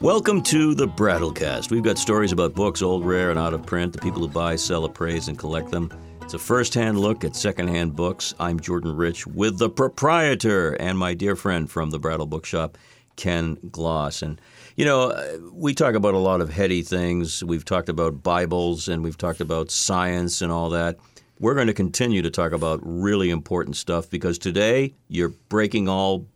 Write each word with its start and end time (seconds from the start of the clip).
Welcome 0.00 0.40
to 0.44 0.74
the 0.74 0.88
Brattlecast. 0.88 1.70
We've 1.70 1.82
got 1.82 1.98
stories 1.98 2.32
about 2.32 2.54
books, 2.54 2.80
old, 2.80 3.04
rare, 3.04 3.28
and 3.28 3.38
out 3.38 3.52
of 3.52 3.66
print, 3.66 3.92
the 3.92 3.98
people 3.98 4.20
who 4.20 4.28
buy, 4.28 4.56
sell, 4.56 4.86
appraise, 4.86 5.28
and 5.28 5.38
collect 5.38 5.70
them. 5.70 5.92
It's 6.22 6.32
a 6.32 6.38
first 6.38 6.72
hand 6.72 6.98
look 6.98 7.22
at 7.22 7.36
secondhand 7.36 7.96
books. 7.96 8.34
I'm 8.40 8.58
Jordan 8.58 8.96
Rich 8.96 9.26
with 9.26 9.58
the 9.58 9.68
proprietor 9.68 10.72
and 10.80 10.96
my 10.96 11.12
dear 11.12 11.36
friend 11.36 11.70
from 11.70 11.90
the 11.90 11.98
Brattle 11.98 12.24
Bookshop, 12.24 12.78
Ken 13.16 13.58
Gloss. 13.70 14.22
And, 14.22 14.40
you 14.74 14.86
know, 14.86 15.10
uh, 15.10 15.36
we 15.52 15.74
talk 15.74 15.94
about 15.94 16.14
a 16.14 16.18
lot 16.18 16.40
of 16.40 16.48
heady 16.48 16.80
things. 16.80 17.44
We've 17.44 17.66
talked 17.66 17.90
about 17.90 18.22
Bibles 18.22 18.88
and 18.88 19.02
we've 19.02 19.18
talked 19.18 19.42
about 19.42 19.70
science 19.70 20.40
and 20.40 20.50
all 20.50 20.70
that. 20.70 20.96
We're 21.40 21.54
going 21.54 21.66
to 21.66 21.74
continue 21.74 22.22
to 22.22 22.30
talk 22.30 22.52
about 22.52 22.80
really 22.82 23.28
important 23.28 23.76
stuff 23.76 24.08
because 24.08 24.38
today 24.38 24.94
you're 25.08 25.34
breaking 25.50 25.90
all 25.90 26.26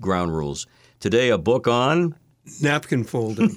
ground 0.00 0.34
rules. 0.34 0.66
Today, 0.98 1.30
a 1.30 1.38
book 1.38 1.68
on 1.68 2.16
napkin 2.60 3.04
folding. 3.04 3.54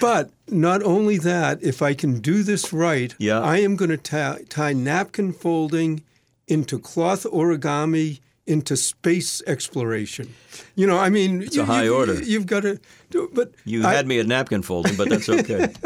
but 0.00 0.30
not 0.48 0.82
only 0.82 1.18
that, 1.18 1.62
if 1.62 1.82
I 1.82 1.94
can 1.94 2.20
do 2.20 2.42
this 2.42 2.72
right, 2.72 3.14
Yeah. 3.18 3.40
I 3.40 3.58
am 3.58 3.76
going 3.76 3.90
to 3.90 3.96
tie, 3.96 4.40
tie 4.48 4.72
napkin 4.72 5.32
folding 5.32 6.02
into 6.48 6.78
cloth 6.78 7.24
origami 7.24 8.20
into 8.46 8.76
space 8.76 9.40
exploration. 9.46 10.34
You 10.74 10.86
know, 10.88 10.98
I 10.98 11.10
mean, 11.10 11.42
it's 11.42 11.56
a 11.56 11.64
high 11.64 11.88
order. 11.88 12.20
You've 12.22 12.46
got 12.46 12.62
to 12.64 12.80
do, 13.10 13.30
but 13.32 13.52
You 13.64 13.86
I- 13.86 13.94
had 13.94 14.06
me 14.08 14.18
at 14.18 14.26
napkin 14.26 14.62
folding, 14.62 14.96
but 14.96 15.08
that's 15.08 15.28
okay. 15.28 15.72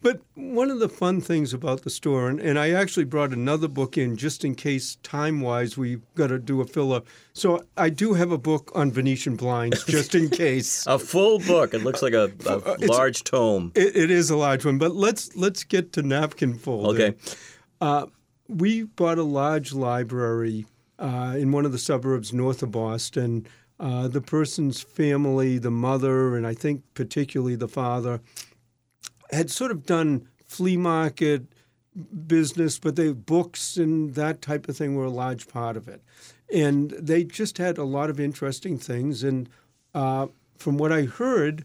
But 0.00 0.22
one 0.34 0.70
of 0.70 0.78
the 0.78 0.88
fun 0.88 1.20
things 1.20 1.52
about 1.52 1.82
the 1.82 1.90
store, 1.90 2.28
and, 2.30 2.40
and 2.40 2.58
I 2.58 2.70
actually 2.70 3.04
brought 3.04 3.32
another 3.32 3.68
book 3.68 3.98
in 3.98 4.16
just 4.16 4.42
in 4.44 4.54
case 4.54 4.96
time 5.02 5.40
wise 5.42 5.76
we've 5.76 6.00
got 6.14 6.28
to 6.28 6.38
do 6.38 6.60
a 6.62 6.64
filler. 6.64 7.02
So 7.34 7.64
I 7.76 7.90
do 7.90 8.14
have 8.14 8.30
a 8.32 8.38
book 8.38 8.70
on 8.74 8.90
Venetian 8.92 9.36
blinds 9.36 9.84
just 9.84 10.14
in 10.14 10.30
case. 10.30 10.86
a 10.86 10.98
full 10.98 11.40
book. 11.40 11.74
It 11.74 11.82
looks 11.82 12.00
like 12.00 12.14
a, 12.14 12.30
a 12.46 12.56
Uh, 12.58 12.76
large 12.80 13.24
tome. 13.24 13.72
It, 13.74 13.94
it 13.96 14.10
is 14.10 14.30
a 14.30 14.36
large 14.36 14.64
one, 14.64 14.78
but 14.78 14.94
let's 14.94 15.34
let's 15.36 15.64
get 15.64 15.92
to 15.94 16.02
napkin 16.02 16.54
folding. 16.54 17.14
Okay. 17.82 18.10
we 18.48 18.84
bought 18.84 19.18
a 19.18 19.22
large 19.24 19.74
library 19.74 20.64
uh, 20.98 21.34
in 21.36 21.52
one 21.52 21.64
of 21.64 21.72
the 21.72 21.78
suburbs 21.78 22.32
north 22.32 22.62
of 22.62 22.72
Boston. 22.72 23.46
Uh, 23.80 24.08
the 24.08 24.20
person's 24.20 24.80
family, 24.80 25.58
the 25.58 25.70
mother, 25.70 26.36
and 26.36 26.46
I 26.46 26.54
think 26.54 26.82
particularly 26.94 27.54
the 27.54 27.68
father, 27.68 28.20
had 29.30 29.50
sort 29.50 29.70
of 29.70 29.86
done 29.86 30.26
flea 30.46 30.76
market 30.76 31.44
business, 32.26 32.78
but 32.78 32.96
they 32.96 33.12
books 33.12 33.76
and 33.76 34.14
that 34.14 34.42
type 34.42 34.68
of 34.68 34.76
thing 34.76 34.94
were 34.94 35.04
a 35.04 35.10
large 35.10 35.48
part 35.48 35.76
of 35.76 35.88
it. 35.88 36.02
And 36.52 36.90
they 36.92 37.24
just 37.24 37.58
had 37.58 37.78
a 37.78 37.84
lot 37.84 38.10
of 38.10 38.18
interesting 38.18 38.78
things. 38.78 39.22
And 39.22 39.48
uh, 39.94 40.28
from 40.56 40.78
what 40.78 40.92
I 40.92 41.02
heard, 41.02 41.64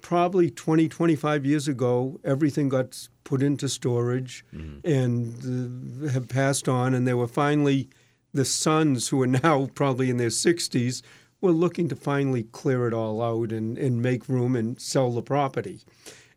probably 0.00 0.50
20, 0.50 0.88
25 0.88 1.44
years 1.44 1.68
ago, 1.68 2.18
everything 2.24 2.68
got 2.68 3.08
put 3.24 3.42
into 3.42 3.68
storage 3.68 4.44
and 4.84 6.04
uh, 6.04 6.08
have 6.08 6.28
passed 6.28 6.68
on. 6.68 6.94
And 6.94 7.06
they 7.06 7.14
were 7.14 7.28
finally, 7.28 7.88
the 8.32 8.44
sons, 8.44 9.08
who 9.08 9.22
are 9.22 9.26
now 9.26 9.66
probably 9.74 10.10
in 10.10 10.16
their 10.16 10.28
60s, 10.28 11.02
were 11.40 11.50
looking 11.50 11.88
to 11.88 11.96
finally 11.96 12.44
clear 12.44 12.86
it 12.86 12.94
all 12.94 13.20
out 13.20 13.52
and, 13.52 13.76
and 13.76 14.00
make 14.00 14.28
room 14.28 14.54
and 14.54 14.80
sell 14.80 15.10
the 15.10 15.22
property. 15.22 15.80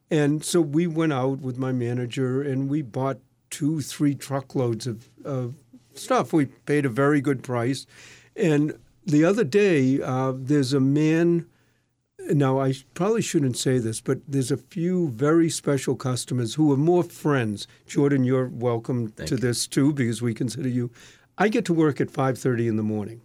And 0.10 0.44
so 0.44 0.62
we 0.62 0.88
went 0.88 1.14
out 1.14 1.40
with 1.40 1.58
my 1.58 1.72
manager 1.72 2.42
and 2.42 2.70
we 2.70 2.82
bought 2.82 3.20
two, 3.50 3.82
three 3.82 4.16
truckloads 4.16 4.88
of, 4.88 5.10
of 5.23 5.56
stuff. 5.94 6.34
We 6.34 6.46
paid 6.46 6.86
a 6.86 6.90
very 6.90 7.22
good 7.22 7.44
price. 7.44 7.86
And 8.36 8.78
the 9.06 9.23
other 9.23 9.44
day, 9.44 10.02
uh, 10.02 10.34
there's 10.36 10.73
a 10.73 10.80
man. 10.80 11.48
Now, 12.28 12.60
I 12.60 12.73
probably 12.96 13.22
shouldn't 13.22 13.58
say 13.58 13.78
this, 13.78 14.02
but 14.02 14.20
there's 14.28 14.52
a 14.52 14.58
few 14.58 15.10
very 15.10 15.50
special 15.50 15.95
customers 15.95 16.55
who 16.55 16.72
are 16.73 16.78
more 16.78 17.04
friends. 17.04 17.67
Jordan, 17.86 18.23
you're 18.23 18.48
welcome 18.48 19.11
to 19.11 19.36
this 19.36 19.67
too 19.67 19.94
because 19.94 20.22
we 20.22 20.34
consider 20.34 20.70
you. 20.70 20.89
I 21.38 21.50
get 21.50 21.66
to 21.66 21.73
work 21.73 22.00
at 22.00 22.10
5:30 22.10 22.68
in 22.68 22.76
the 22.78 22.84
morning. 22.84 23.22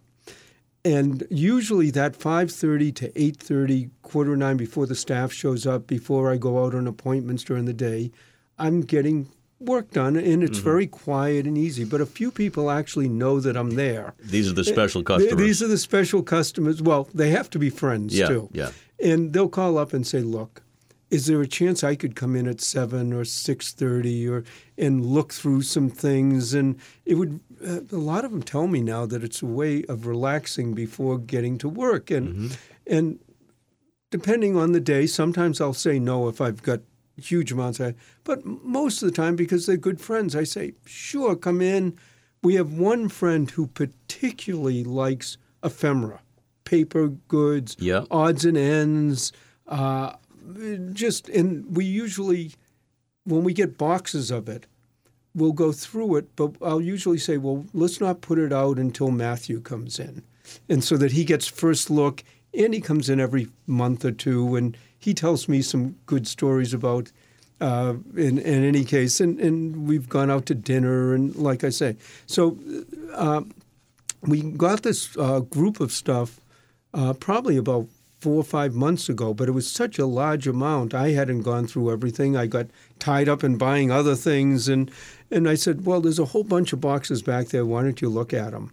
And 0.83 1.27
usually 1.29 1.91
that 1.91 2.15
5:30 2.15 2.91
to 2.95 3.11
8:30, 3.19 3.89
quarter 4.01 4.31
to 4.31 4.37
nine 4.37 4.57
before 4.57 4.87
the 4.87 4.95
staff 4.95 5.31
shows 5.31 5.67
up, 5.67 5.87
before 5.87 6.31
I 6.31 6.37
go 6.37 6.63
out 6.63 6.73
on 6.73 6.87
appointments 6.87 7.43
during 7.43 7.65
the 7.65 7.73
day, 7.73 8.11
I'm 8.57 8.81
getting 8.81 9.27
work 9.59 9.91
done 9.91 10.15
and 10.15 10.43
it's 10.43 10.57
mm-hmm. 10.57 10.69
very 10.69 10.87
quiet 10.87 11.45
and 11.45 11.57
easy. 11.57 11.83
But 11.83 12.01
a 12.01 12.05
few 12.05 12.31
people 12.31 12.71
actually 12.71 13.07
know 13.07 13.39
that 13.39 13.55
I'm 13.55 13.71
there. 13.71 14.15
These 14.19 14.49
are 14.49 14.53
the 14.53 14.61
eh, 14.61 14.73
special 14.73 15.03
customers. 15.03 15.37
These 15.37 15.61
are 15.61 15.67
the 15.67 15.77
special 15.77 16.23
customers. 16.23 16.81
Well, 16.81 17.07
they 17.13 17.29
have 17.29 17.49
to 17.51 17.59
be 17.59 17.69
friends 17.69 18.17
Yeah, 18.17 18.27
too. 18.27 18.49
yeah. 18.51 18.71
And 18.99 19.33
they'll 19.33 19.49
call 19.49 19.77
up 19.77 19.93
and 19.93 20.05
say, 20.05 20.21
"Look, 20.21 20.63
is 21.11 21.25
there 21.27 21.41
a 21.41 21.47
chance 21.47 21.83
I 21.83 21.95
could 21.95 22.15
come 22.15 22.35
in 22.35 22.47
at 22.47 22.61
seven 22.61 23.13
or 23.13 23.25
six 23.25 23.71
thirty, 23.73 24.27
or 24.27 24.43
and 24.77 25.05
look 25.05 25.33
through 25.33 25.61
some 25.61 25.89
things?" 25.89 26.53
And 26.53 26.77
it 27.05 27.15
would. 27.15 27.39
Uh, 27.63 27.81
a 27.91 27.97
lot 27.97 28.25
of 28.25 28.31
them 28.31 28.41
tell 28.41 28.65
me 28.67 28.81
now 28.81 29.05
that 29.05 29.23
it's 29.23 29.43
a 29.43 29.45
way 29.45 29.83
of 29.87 30.07
relaxing 30.07 30.73
before 30.73 31.19
getting 31.19 31.57
to 31.59 31.69
work, 31.69 32.09
and 32.09 32.27
Mm-hmm. 32.35 32.53
and 32.97 33.19
depending 34.09 34.57
on 34.57 34.71
the 34.71 34.79
day, 34.79 35.05
sometimes 35.07 35.61
I'll 35.61 35.73
say 35.73 35.99
no 35.99 36.27
if 36.27 36.41
I've 36.41 36.61
got 36.63 36.79
huge 37.17 37.51
amounts. 37.51 37.79
Of, 37.79 37.95
but 38.23 38.43
most 38.45 39.01
of 39.03 39.09
the 39.09 39.15
time, 39.15 39.35
because 39.35 39.65
they're 39.65 39.77
good 39.77 40.01
friends, 40.01 40.35
I 40.35 40.43
say, 40.43 40.73
sure, 40.85 41.35
come 41.35 41.61
in. 41.61 41.97
We 42.43 42.55
have 42.55 42.73
one 42.73 43.07
friend 43.09 43.49
who 43.51 43.67
particularly 43.67 44.83
likes 44.83 45.37
ephemera, 45.63 46.21
paper 46.63 47.09
goods, 47.27 47.75
Yeah. 47.79 48.05
odds 48.09 48.43
and 48.45 48.57
ends. 48.57 49.31
Uh, 49.67 50.13
just 50.93 51.29
and 51.29 51.75
we 51.75 51.85
usually, 51.85 52.51
when 53.23 53.43
we 53.43 53.53
get 53.53 53.77
boxes 53.77 54.31
of 54.31 54.49
it, 54.49 54.67
we'll 55.33 55.53
go 55.53 55.71
through 55.71 56.17
it. 56.17 56.35
But 56.35 56.55
I'll 56.61 56.81
usually 56.81 57.17
say, 57.17 57.37
well, 57.37 57.65
let's 57.73 57.99
not 57.99 58.21
put 58.21 58.39
it 58.39 58.53
out 58.53 58.77
until 58.77 59.11
Matthew 59.11 59.61
comes 59.61 59.99
in, 59.99 60.23
and 60.69 60.83
so 60.83 60.97
that 60.97 61.11
he 61.11 61.23
gets 61.23 61.47
first 61.47 61.89
look. 61.89 62.23
And 62.53 62.73
he 62.73 62.81
comes 62.81 63.09
in 63.09 63.21
every 63.21 63.47
month 63.65 64.03
or 64.03 64.11
two, 64.11 64.57
and 64.57 64.75
he 64.99 65.13
tells 65.13 65.47
me 65.47 65.61
some 65.61 65.95
good 66.05 66.27
stories 66.27 66.73
about. 66.73 67.11
Uh, 67.61 67.93
in, 68.17 68.39
in 68.39 68.63
any 68.63 68.83
case, 68.83 69.19
and, 69.19 69.39
and 69.39 69.87
we've 69.87 70.09
gone 70.09 70.31
out 70.31 70.47
to 70.47 70.55
dinner, 70.55 71.13
and 71.13 71.35
like 71.35 71.63
I 71.63 71.69
say, 71.69 71.95
so 72.25 72.57
uh, 73.13 73.43
we 74.23 74.41
got 74.41 74.81
this 74.81 75.15
uh, 75.15 75.41
group 75.41 75.79
of 75.79 75.91
stuff 75.91 76.41
uh, 76.95 77.13
probably 77.13 77.57
about 77.57 77.87
four 78.21 78.35
or 78.35 78.43
five 78.43 78.75
months 78.75 79.09
ago, 79.09 79.33
but 79.33 79.49
it 79.49 79.53
was 79.53 79.69
such 79.69 79.97
a 79.97 80.05
large 80.05 80.47
amount. 80.47 80.93
I 80.93 81.09
hadn't 81.09 81.41
gone 81.41 81.65
through 81.65 81.91
everything. 81.91 82.37
I 82.37 82.45
got 82.45 82.67
tied 82.99 83.27
up 83.27 83.43
in 83.43 83.57
buying 83.57 83.89
other 83.89 84.15
things, 84.15 84.69
and 84.69 84.91
and 85.31 85.49
I 85.49 85.55
said, 85.55 85.85
"Well, 85.85 86.01
there's 86.01 86.19
a 86.19 86.25
whole 86.25 86.43
bunch 86.43 86.71
of 86.71 86.79
boxes 86.79 87.23
back 87.23 87.47
there. 87.47 87.65
Why 87.65 87.81
don't 87.81 88.01
you 88.01 88.09
look 88.09 88.31
at 88.31 88.51
them?" 88.51 88.71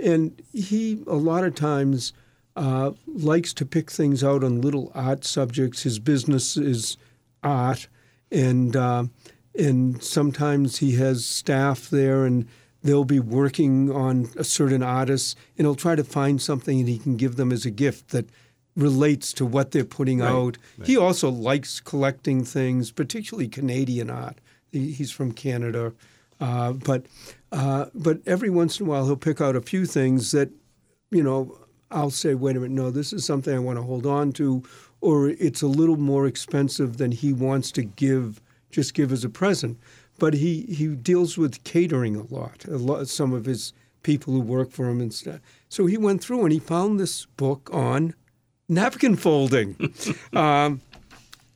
And 0.00 0.42
he, 0.52 1.02
a 1.06 1.14
lot 1.14 1.44
of 1.44 1.54
times, 1.54 2.12
uh, 2.56 2.90
likes 3.06 3.52
to 3.54 3.64
pick 3.64 3.90
things 3.90 4.24
out 4.24 4.42
on 4.42 4.60
little 4.60 4.90
art 4.94 5.24
subjects. 5.24 5.84
His 5.84 6.00
business 6.00 6.56
is 6.56 6.96
art, 7.44 7.86
and 8.32 8.74
uh, 8.74 9.04
and 9.56 10.02
sometimes 10.02 10.78
he 10.78 10.96
has 10.96 11.24
staff 11.24 11.88
there, 11.88 12.24
and 12.24 12.48
they'll 12.82 13.04
be 13.04 13.20
working 13.20 13.92
on 13.92 14.28
a 14.36 14.44
certain 14.44 14.82
artist, 14.82 15.36
and 15.56 15.66
he'll 15.66 15.74
try 15.76 15.94
to 15.94 16.04
find 16.04 16.42
something 16.42 16.80
and 16.80 16.88
he 16.88 16.98
can 16.98 17.16
give 17.16 17.36
them 17.36 17.52
as 17.52 17.64
a 17.64 17.70
gift 17.70 18.08
that 18.08 18.28
relates 18.78 19.32
to 19.34 19.44
what 19.44 19.72
they're 19.72 19.84
putting 19.84 20.20
out. 20.20 20.56
He 20.84 20.96
also 20.96 21.28
likes 21.30 21.80
collecting 21.80 22.44
things, 22.44 22.90
particularly 22.92 23.48
Canadian 23.48 24.08
art. 24.08 24.38
He's 24.72 25.10
from 25.10 25.32
Canada, 25.32 25.92
uh, 26.40 26.72
but 26.72 27.06
uh, 27.50 27.86
but 27.94 28.20
every 28.26 28.50
once 28.50 28.78
in 28.78 28.86
a 28.86 28.88
while 28.88 29.06
he'll 29.06 29.16
pick 29.16 29.40
out 29.40 29.56
a 29.56 29.60
few 29.60 29.86
things 29.86 30.30
that 30.32 30.50
you 31.10 31.22
know, 31.22 31.58
I'll 31.90 32.10
say, 32.10 32.34
wait 32.34 32.56
a 32.56 32.60
minute, 32.60 32.74
no, 32.74 32.90
this 32.90 33.12
is 33.12 33.24
something 33.24 33.54
I 33.54 33.58
want 33.58 33.78
to 33.78 33.82
hold 33.82 34.06
on 34.06 34.32
to, 34.32 34.62
or 35.00 35.30
it's 35.30 35.62
a 35.62 35.66
little 35.66 35.96
more 35.96 36.26
expensive 36.26 36.98
than 36.98 37.12
he 37.12 37.32
wants 37.32 37.72
to 37.72 37.82
give, 37.82 38.40
just 38.70 38.94
give 38.94 39.12
as 39.12 39.24
a 39.24 39.30
present. 39.30 39.78
But 40.18 40.34
he, 40.34 40.62
he 40.62 40.88
deals 40.88 41.38
with 41.38 41.62
catering 41.64 42.16
a 42.16 42.24
lot, 42.24 42.64
a 42.66 42.76
lot, 42.76 43.08
some 43.08 43.32
of 43.32 43.44
his 43.44 43.72
people 44.02 44.32
who 44.34 44.40
work 44.40 44.70
for 44.70 44.88
him 44.88 45.00
and 45.00 45.14
stuff. 45.14 45.40
So 45.68 45.86
he 45.86 45.96
went 45.96 46.22
through 46.22 46.42
and 46.42 46.52
he 46.52 46.58
found 46.58 46.98
this 46.98 47.26
book 47.36 47.70
on 47.72 48.14
napkin 48.68 49.16
folding. 49.16 49.76
um, 50.32 50.80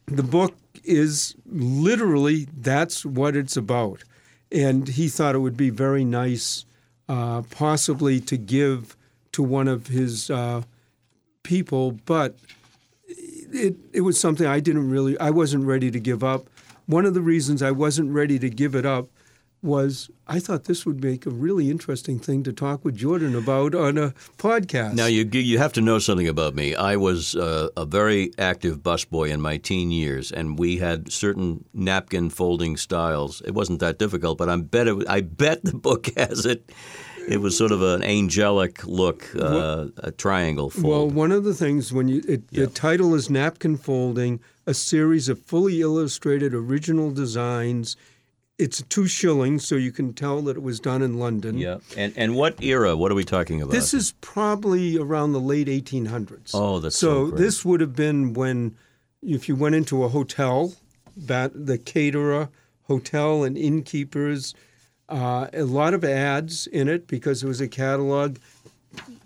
the 0.07 0.23
book 0.23 0.55
is 0.85 1.35
literally 1.47 2.49
that's 2.57 3.05
what 3.05 3.37
it's 3.37 3.57
about. 3.57 4.03
And 4.51 4.89
he 4.89 5.09
thought 5.09 5.35
it 5.35 5.39
would 5.39 5.57
be 5.57 5.71
very 5.71 6.05
nice, 6.05 6.65
uh, 7.09 7.43
possibly 7.51 8.21
to 8.21 8.37
give 8.37 8.97
to 9.33 9.43
one 9.43 9.69
of 9.69 9.87
his 9.87 10.31
uh, 10.31 10.63
people, 11.43 11.93
but 12.05 12.37
it, 13.09 13.77
it 13.93 14.03
was 14.03 14.21
something 14.21 14.47
I 14.47 14.61
didn't 14.61 14.91
really, 14.91 15.19
I 15.19 15.31
wasn't 15.31 15.65
ready 15.65 15.91
to 15.91 16.01
give 16.01 16.23
up. 16.23 16.49
One 16.87 17.07
of 17.07 17.15
the 17.15 17.23
reasons 17.23 17.63
I 17.63 17.71
wasn't 17.71 18.11
ready 18.11 18.39
to 18.39 18.51
give 18.51 18.75
it 18.75 18.85
up, 18.85 19.07
was 19.63 20.11
I 20.27 20.41
thought 20.41 20.65
this 20.65 20.85
would 20.85 21.03
make 21.03 21.25
a 21.25 21.31
really 21.31 21.71
interesting 21.71 22.19
thing 22.19 22.43
to 22.45 22.53
talk 22.53 22.85
with 22.85 22.97
Jordan 22.97 23.35
about 23.37 23.75
on 23.75 23.97
a 23.97 24.11
podcast. 24.39 24.95
Now 24.95 25.07
you 25.07 25.29
you 25.33 25.59
have 25.59 25.73
to 25.75 25.81
know 25.81 25.99
something 25.99 26.29
about 26.29 26.55
me. 26.55 26.75
I 26.75 26.97
was 26.97 27.37
uh, 27.37 27.69
a 27.77 27.87
very 27.87 28.33
active 28.39 28.79
busboy 28.79 29.31
in 29.31 29.41
my 29.41 29.57
teen 29.57 29.91
years, 29.91 30.33
and 30.33 30.59
we 30.59 30.79
had 30.79 31.13
certain 31.13 31.65
napkin 31.73 32.29
folding 32.31 32.77
styles. 32.77 33.41
It 33.43 33.53
wasn't 33.53 33.81
that 33.81 33.99
difficult, 33.99 34.39
but 34.39 34.49
I 34.49 34.57
bet 34.57 34.89
it, 34.89 35.09
I 35.09 35.21
bet 35.21 35.65
the 35.65 35.75
book 35.75 36.09
has 36.17 36.45
it. 36.45 36.73
It 37.29 37.41
was 37.41 37.57
sort 37.57 37.71
of 37.71 37.83
an 37.83 38.03
angelic 38.03 38.85
look, 38.85 39.31
uh, 39.37 39.87
a 39.99 40.11
triangle 40.11 40.71
fold. 40.71 40.85
Well, 40.85 41.09
one 41.09 41.31
of 41.31 41.45
the 41.45 41.55
things 41.55 41.93
when 41.93 42.09
you 42.09 42.21
it, 42.27 42.49
the 42.49 42.67
title 42.67 43.15
is 43.15 43.31
Napkin 43.31 43.77
Folding, 43.77 44.41
a 44.67 44.75
series 44.75 45.29
of 45.29 45.41
fully 45.43 45.81
illustrated 45.81 46.53
original 46.53 47.13
designs. 47.13 47.97
It's 48.63 48.81
two 48.83 49.09
shillings, 49.09 49.67
so 49.67 49.75
you 49.75 49.91
can 49.91 50.15
tell 50.15 50.41
that 50.43 50.57
it 50.57 50.63
was 50.63 50.79
done 50.79 51.03
in 51.03 51.19
London. 51.19 51.59
yeah, 51.59 51.79
and 51.97 52.13
and 52.17 52.37
what 52.37 52.63
era? 52.63 52.97
What 52.97 53.11
are 53.11 53.17
we 53.17 53.25
talking 53.25 53.61
about? 53.61 53.73
This 53.73 53.93
is 53.93 54.15
probably 54.21 54.97
around 54.97 55.33
the 55.33 55.41
late 55.41 55.67
1800s. 55.67 56.53
Oh, 56.55 56.79
that's 56.79 56.97
so 56.97 57.27
great. 57.27 57.39
this 57.39 57.65
would 57.65 57.81
have 57.81 57.97
been 57.97 58.35
when, 58.35 58.77
if 59.21 59.49
you 59.49 59.57
went 59.57 59.75
into 59.75 60.05
a 60.05 60.09
hotel, 60.09 60.75
that 61.17 61.67
the 61.67 61.77
caterer, 61.77 62.51
hotel, 62.85 63.43
and 63.43 63.59
innkeepers, 63.59 64.55
uh, 65.09 65.49
a 65.53 65.65
lot 65.65 65.93
of 65.93 66.05
ads 66.05 66.69
in 66.69 66.87
it 66.87 67.09
because 67.09 67.43
it 67.43 67.49
was 67.49 67.61
a 67.61 67.67
catalog, 67.67 68.37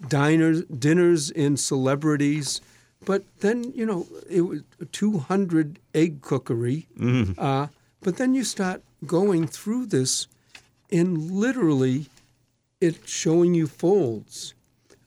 diners, 0.09 0.62
dinners 0.65 1.31
in 1.31 1.59
celebrities. 1.59 2.62
But 3.05 3.23
then 3.41 3.71
you 3.75 3.85
know 3.85 4.06
it 4.31 4.41
was 4.41 4.62
200 4.93 5.79
egg 5.94 6.23
cookery. 6.23 6.87
Mm-hmm. 6.99 7.38
Uh, 7.38 7.67
but 8.00 8.17
then 8.17 8.35
you 8.35 8.43
start 8.43 8.83
going 9.06 9.47
through 9.47 9.87
this, 9.87 10.26
and 10.91 11.31
literally, 11.31 12.06
it's 12.81 13.11
showing 13.11 13.55
you 13.55 13.67
folds. 13.67 14.53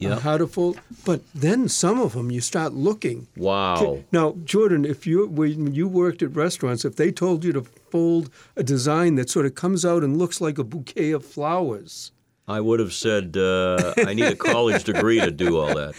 Yeah. 0.02 0.18
how 0.20 0.38
to 0.38 0.48
fold. 0.48 0.80
But 1.04 1.22
then 1.36 1.68
some 1.68 2.00
of 2.00 2.14
them 2.14 2.32
you 2.32 2.40
start 2.40 2.72
looking. 2.72 3.28
wow. 3.36 4.00
Now, 4.14 4.34
Jordan, 4.46 4.86
if 4.86 5.06
you 5.06 5.28
when 5.28 5.74
you 5.76 5.90
worked 5.90 6.22
at 6.24 6.34
restaurants, 6.34 6.86
if 6.86 6.96
they 6.96 7.12
told 7.12 7.44
you 7.44 7.52
to 7.52 7.64
fold 7.64 8.30
a 8.56 8.64
design 8.64 9.16
that 9.16 9.30
sort 9.30 9.46
of 9.46 9.56
comes 9.56 9.84
out 9.84 10.02
and 10.06 10.16
looks 10.18 10.40
like 10.40 10.58
a 10.58 10.64
bouquet 10.64 11.12
of 11.12 11.26
flowers, 11.26 12.14
I 12.48 12.62
would 12.62 12.80
have 12.80 12.94
said 12.94 13.36
uh, 13.36 13.94
I 13.98 14.14
need 14.14 14.24
a 14.24 14.38
college 14.38 14.86
degree 14.86 15.20
to 15.20 15.32
do 15.32 15.58
all 15.60 15.76
that. 15.76 15.96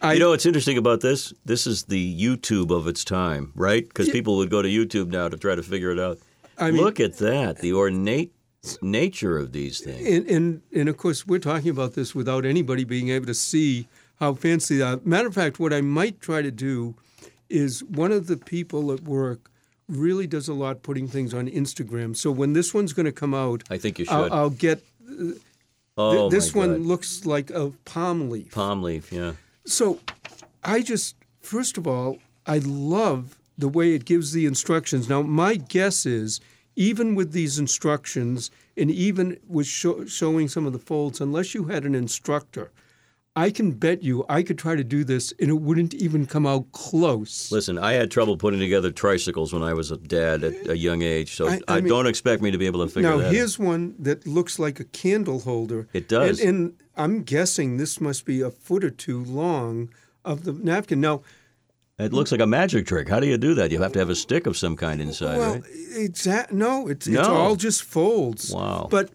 I, 0.00 0.12
You 0.12 0.20
know 0.20 0.30
what's 0.30 0.46
interesting 0.46 0.78
about 0.78 1.00
this? 1.00 1.34
This 1.44 1.66
is 1.66 1.82
the 1.84 2.02
YouTube 2.16 2.70
of 2.70 2.86
its 2.86 3.04
time, 3.04 3.52
right? 3.56 3.86
Because 3.86 4.08
people 4.08 4.36
would 4.36 4.50
go 4.50 4.62
to 4.62 4.68
YouTube 4.68 5.08
now 5.08 5.28
to 5.28 5.36
try 5.36 5.56
to 5.56 5.62
figure 5.64 5.90
it 5.90 5.98
out. 5.98 6.18
I 6.60 6.70
mean- 6.70 6.82
Look 6.82 7.00
at 7.00 7.18
that, 7.18 7.58
the 7.58 7.72
ornate 7.72 8.32
nature 8.82 9.38
of 9.38 9.52
these 9.52 9.80
things. 9.80 10.06
and, 10.06 10.28
and 10.30 10.62
and 10.74 10.88
of 10.88 10.96
course 10.98 11.26
we're 11.26 11.38
talking 11.38 11.70
about 11.70 11.94
this 11.94 12.14
without 12.14 12.44
anybody 12.44 12.84
being 12.84 13.08
able 13.08 13.24
to 13.26 13.34
see 13.34 13.88
how 14.18 14.34
fancy 14.34 14.76
that. 14.76 15.06
Matter 15.06 15.28
of 15.28 15.34
fact, 15.34 15.58
what 15.58 15.72
I 15.72 15.80
might 15.80 16.20
try 16.20 16.42
to 16.42 16.50
do 16.50 16.94
is 17.48 17.82
one 17.84 18.12
of 18.12 18.26
the 18.26 18.36
people 18.36 18.92
at 18.92 19.02
work 19.04 19.50
really 19.88 20.26
does 20.26 20.46
a 20.46 20.52
lot 20.54 20.82
putting 20.82 21.08
things 21.08 21.32
on 21.32 21.48
Instagram. 21.48 22.14
So 22.14 22.30
when 22.30 22.52
this 22.52 22.74
one's 22.74 22.92
going 22.92 23.06
to 23.06 23.12
come 23.12 23.32
out, 23.34 23.64
I 23.70 23.78
think 23.78 23.98
you 23.98 24.04
I'll, 24.10 24.24
should. 24.24 24.32
I'll 24.32 24.50
get. 24.50 24.84
Uh, 25.08 25.32
oh, 25.96 26.28
this 26.30 26.54
my 26.54 26.58
one 26.60 26.72
God. 26.78 26.86
looks 26.86 27.24
like 27.24 27.50
a 27.50 27.72
palm 27.86 28.28
leaf. 28.30 28.52
palm 28.52 28.82
leaf, 28.82 29.10
yeah. 29.10 29.32
So 29.64 30.00
I 30.62 30.82
just, 30.82 31.16
first 31.40 31.78
of 31.78 31.86
all, 31.86 32.18
I 32.46 32.58
love 32.58 33.36
the 33.58 33.68
way 33.68 33.94
it 33.94 34.04
gives 34.04 34.32
the 34.32 34.44
instructions. 34.46 35.08
Now, 35.08 35.22
my 35.22 35.56
guess 35.56 36.06
is 36.06 36.40
even 36.76 37.14
with 37.14 37.32
these 37.32 37.58
instructions 37.58 38.50
and 38.76 38.90
even 38.90 39.38
with 39.48 39.66
sho- 39.66 40.06
showing 40.06 40.48
some 40.48 40.66
of 40.66 40.72
the 40.72 40.78
folds, 40.78 41.20
unless 41.20 41.54
you 41.54 41.64
had 41.64 41.84
an 41.84 41.94
instructor, 41.94 42.70
I 43.36 43.50
can 43.50 43.72
bet 43.72 44.02
you 44.02 44.24
I 44.28 44.42
could 44.42 44.58
try 44.58 44.74
to 44.74 44.82
do 44.84 45.04
this 45.04 45.32
and 45.38 45.50
it 45.50 45.60
wouldn't 45.60 45.94
even 45.94 46.26
come 46.26 46.46
out 46.46 46.72
close. 46.72 47.50
Listen, 47.52 47.78
I 47.78 47.92
had 47.92 48.10
trouble 48.10 48.36
putting 48.36 48.58
together 48.60 48.90
tricycles 48.90 49.52
when 49.52 49.62
I 49.62 49.72
was 49.72 49.90
a 49.90 49.96
dad 49.96 50.42
at 50.42 50.68
a 50.68 50.76
young 50.76 51.02
age, 51.02 51.34
so 51.36 51.46
I- 51.46 51.60
I, 51.68 51.76
I 51.76 51.80
mean- 51.80 51.88
don't 51.88 52.06
expect 52.06 52.42
me 52.42 52.50
to 52.50 52.58
be 52.58 52.66
able 52.66 52.84
to 52.84 52.92
figure 52.92 53.08
Now, 53.10 53.18
that 53.18 53.26
out. 53.26 53.32
Now, 53.32 53.36
here's 53.38 53.58
one 53.58 53.94
that 53.98 54.26
looks 54.26 54.58
like 54.58 54.80
a 54.80 54.84
candle 54.84 55.40
holder. 55.40 55.86
It 55.92 56.08
does. 56.08 56.40
And, 56.40 56.48
and 56.48 56.72
I'm 56.96 57.22
guessing 57.22 57.76
this 57.76 58.00
must 58.00 58.24
be 58.24 58.40
a 58.40 58.50
foot 58.50 58.84
or 58.84 58.90
two 58.90 59.22
long 59.24 59.90
of 60.24 60.44
the 60.44 60.52
napkin. 60.52 61.00
Now, 61.00 61.22
It 62.04 62.12
looks 62.12 62.32
like 62.32 62.40
a 62.40 62.46
magic 62.46 62.86
trick. 62.86 63.08
How 63.08 63.20
do 63.20 63.26
you 63.26 63.36
do 63.38 63.54
that? 63.54 63.70
You 63.70 63.80
have 63.82 63.92
to 63.92 63.98
have 63.98 64.10
a 64.10 64.14
stick 64.14 64.46
of 64.46 64.56
some 64.56 64.76
kind 64.76 65.00
inside, 65.00 65.38
Well, 65.38 65.54
right? 65.54 65.62
exact. 65.94 66.52
No, 66.52 66.88
it's 66.88 67.06
it's 67.06 67.14
No. 67.16 67.34
all 67.34 67.56
just 67.56 67.82
folds. 67.82 68.52
Wow. 68.52 68.88
But 68.90 69.10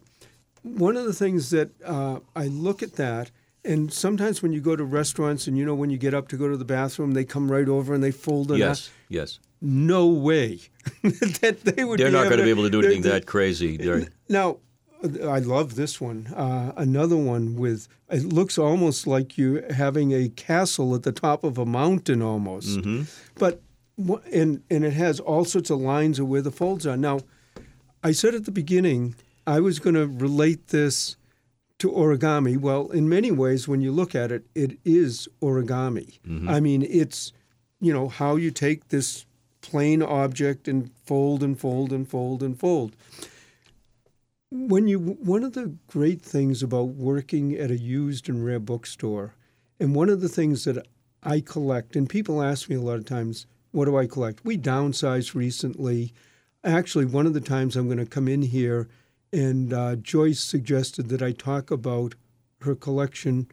one 0.63 0.97
of 0.97 1.05
the 1.05 1.13
things 1.13 1.49
that 1.51 1.69
uh, 1.83 2.19
I 2.35 2.47
look 2.47 2.81
at 2.83 2.93
that, 2.93 3.31
and 3.63 3.91
sometimes 3.91 4.41
when 4.41 4.51
you 4.53 4.61
go 4.61 4.75
to 4.75 4.83
restaurants, 4.83 5.47
and 5.47 5.57
you 5.57 5.65
know 5.65 5.75
when 5.75 5.89
you 5.89 5.97
get 5.97 6.13
up 6.13 6.27
to 6.29 6.37
go 6.37 6.47
to 6.49 6.57
the 6.57 6.65
bathroom, 6.65 7.13
they 7.13 7.25
come 7.25 7.51
right 7.51 7.67
over 7.67 7.93
and 7.93 8.03
they 8.03 8.11
fold 8.11 8.51
it. 8.51 8.57
Yes, 8.59 8.89
yes. 9.09 9.39
No 9.61 10.07
way 10.07 10.59
that 11.03 11.61
they 11.63 11.83
would. 11.83 11.99
They're 11.99 12.07
be 12.07 12.13
not 12.13 12.25
going 12.25 12.37
to 12.37 12.43
be 12.43 12.49
able 12.49 12.63
to 12.63 12.69
do 12.69 12.79
anything 12.81 13.01
that 13.03 13.25
crazy. 13.25 13.77
They're- 13.77 14.07
now, 14.29 14.57
I 15.05 15.39
love 15.39 15.75
this 15.75 15.99
one. 16.01 16.27
Uh, 16.27 16.73
another 16.77 17.17
one 17.17 17.55
with 17.55 17.87
it 18.09 18.23
looks 18.23 18.57
almost 18.57 19.07
like 19.07 19.37
you 19.37 19.63
having 19.69 20.11
a 20.13 20.29
castle 20.29 20.93
at 20.95 21.03
the 21.03 21.11
top 21.11 21.43
of 21.43 21.57
a 21.57 21.65
mountain, 21.65 22.21
almost. 22.21 22.79
Mm-hmm. 22.79 23.03
But 23.35 23.61
and 24.31 24.61
and 24.69 24.85
it 24.85 24.93
has 24.93 25.19
all 25.19 25.45
sorts 25.45 25.69
of 25.69 25.79
lines 25.79 26.19
of 26.19 26.27
where 26.27 26.41
the 26.41 26.51
folds 26.51 26.85
are. 26.85 26.97
Now, 26.97 27.19
I 28.03 28.11
said 28.11 28.35
at 28.35 28.45
the 28.45 28.51
beginning 28.51 29.15
I 29.47 29.59
was 29.59 29.79
going 29.79 29.95
to 29.95 30.07
relate 30.07 30.67
this 30.67 31.15
to 31.79 31.91
origami. 31.91 32.57
Well, 32.57 32.89
in 32.89 33.09
many 33.09 33.31
ways, 33.31 33.67
when 33.67 33.81
you 33.81 33.91
look 33.91 34.15
at 34.15 34.31
it, 34.31 34.45
it 34.55 34.77
is 34.85 35.27
origami. 35.41 36.19
I 36.49 36.59
mean, 36.59 36.83
it's 36.83 37.33
you 37.79 37.93
know 37.93 38.07
how 38.07 38.35
you 38.35 38.51
take 38.51 38.89
this 38.89 39.25
plain 39.61 40.01
object 40.03 40.67
and 40.67 40.91
fold 41.05 41.41
and 41.41 41.59
fold 41.59 41.91
and 41.91 42.07
fold 42.07 42.43
and 42.43 42.59
fold 42.59 42.95
when 44.55 44.87
you 44.87 44.99
one 44.99 45.43
of 45.43 45.53
the 45.53 45.73
great 45.87 46.21
things 46.21 46.63
about 46.63 46.89
working 46.89 47.53
at 47.55 47.71
a 47.71 47.77
used 47.77 48.29
and 48.29 48.45
rare 48.45 48.59
bookstore 48.59 49.33
and 49.79 49.93
one 49.95 50.09
of 50.09 50.21
the 50.21 50.29
things 50.29 50.63
that 50.63 50.85
i 51.23 51.39
collect 51.41 51.95
and 51.95 52.09
people 52.09 52.41
ask 52.41 52.69
me 52.69 52.75
a 52.75 52.81
lot 52.81 52.97
of 52.97 53.05
times 53.05 53.45
what 53.71 53.85
do 53.85 53.97
i 53.97 54.05
collect 54.07 54.43
we 54.45 54.57
downsized 54.57 55.35
recently 55.35 56.13
actually 56.63 57.05
one 57.05 57.25
of 57.27 57.33
the 57.33 57.41
times 57.41 57.75
i'm 57.75 57.87
going 57.87 57.97
to 57.97 58.05
come 58.05 58.27
in 58.27 58.41
here 58.43 58.87
and 59.33 59.73
uh, 59.73 59.95
joyce 59.97 60.39
suggested 60.39 61.09
that 61.09 61.21
i 61.21 61.31
talk 61.31 61.69
about 61.69 62.15
her 62.61 62.75
collection 62.75 63.47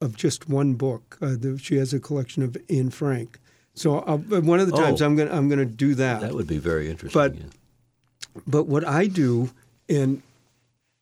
of 0.00 0.16
just 0.16 0.48
one 0.48 0.74
book 0.74 1.16
uh, 1.22 1.36
the, 1.38 1.56
she 1.58 1.76
has 1.76 1.92
a 1.94 2.00
collection 2.00 2.42
of 2.42 2.56
anne 2.68 2.90
frank 2.90 3.38
so 3.74 4.00
I'll, 4.00 4.18
one 4.18 4.60
of 4.60 4.66
the 4.70 4.76
times 4.76 5.00
Oh. 5.00 5.06
i'm 5.06 5.14
going 5.16 5.28
to 5.28 5.34
i'm 5.34 5.48
going 5.48 5.60
to 5.60 5.64
do 5.64 5.94
that 5.94 6.20
that 6.20 6.34
would 6.34 6.48
be 6.48 6.58
very 6.58 6.90
interesting. 6.90 7.18
But- 7.20 7.36
yeah. 7.36 7.44
but 8.46 8.64
what 8.66 8.86
I 8.86 9.06
do, 9.06 9.50
and 9.88 10.22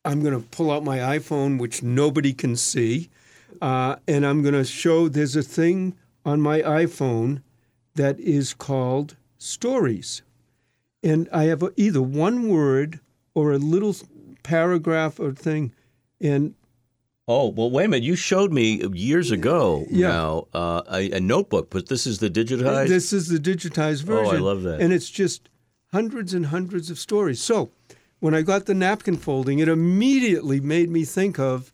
I'm 0.04 0.23
going 0.23 0.38
to 0.40 0.47
pull 0.49 0.71
out 0.71 0.83
my 0.85 0.99
iPhone, 0.99 1.59
which 1.59 1.83
nobody 1.83 2.33
can 2.33 2.57
see, 2.57 3.11
uh, 3.61 3.97
and 4.09 4.25
I'm 4.26 4.42
going 4.42 4.54
to 4.54 4.64
show 4.64 5.09
there's 5.09 5.37
a 5.37 5.42
thing 5.42 5.95
on 6.25 6.40
my 6.40 6.61
iPhone 6.62 7.42
that 7.97 8.19
is 8.21 8.54
called 8.54 9.16
Stories. 9.38 10.23
And 11.02 11.28
I 11.33 11.45
have 11.45 11.62
a, 11.62 11.73
either 11.76 12.00
one 12.02 12.49
word 12.49 13.00
or 13.35 13.52
a 13.52 13.59
little 13.59 13.95
paragraph 14.42 15.19
or 15.21 15.33
thing. 15.33 15.73
And 16.21 16.54
Oh 17.28 17.49
well, 17.49 17.71
wait 17.71 17.85
a 17.85 17.88
minute! 17.88 18.02
You 18.04 18.16
showed 18.16 18.50
me 18.52 18.85
years 18.92 19.30
ago 19.30 19.87
Yeah. 19.88 20.09
now 20.09 20.49
uh, 20.52 20.83
a, 20.90 21.12
a 21.12 21.21
notebook, 21.21 21.71
but 21.71 21.88
this 21.88 22.04
is 22.04 22.19
the 22.19 22.28
digitized. 22.28 22.88
this 22.88 23.12
is 23.12 23.28
the 23.28 23.38
digitized 23.38 24.02
version. 24.02 24.35
Oh, 24.35 24.37
I 24.37 24.40
love 24.40 24.62
that. 24.62 24.80
And 24.80 24.92
it's 24.92 25.09
just 25.09 25.49
hundreds 25.92 26.35
and 26.35 26.47
hundreds 26.47 26.90
of 26.90 26.99
stories. 26.99 27.40
So 27.40 27.71
when 28.21 28.35
I 28.35 28.43
got 28.43 28.67
the 28.67 28.75
napkin 28.75 29.17
folding, 29.17 29.59
it 29.59 29.69
immediately 29.69 30.61
made 30.61 30.91
me 30.91 31.05
think 31.05 31.39
of 31.39 31.73